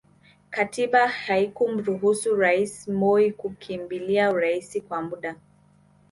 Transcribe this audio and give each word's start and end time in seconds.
Katiba 0.49 1.07
haikumruhusu 1.07 2.35
Rais 2.35 2.87
Moi 2.87 3.31
kukimbilia 3.31 4.31
urais 4.31 4.81
kwa 4.87 5.01
muda 5.01 5.35